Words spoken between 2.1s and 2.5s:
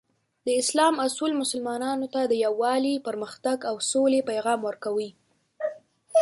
ته د